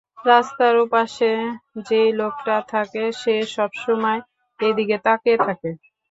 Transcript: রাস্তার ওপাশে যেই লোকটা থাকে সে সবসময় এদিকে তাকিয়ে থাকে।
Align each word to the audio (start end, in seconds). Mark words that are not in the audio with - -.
রাস্তার 0.25 0.75
ওপাশে 0.85 1.29
যেই 1.87 2.09
লোকটা 2.19 2.55
থাকে 2.69 3.03
সে 3.21 3.35
সবসময় 3.55 4.19
এদিকে 4.59 4.97
তাকিয়ে 5.05 5.37
থাকে। 5.39 5.69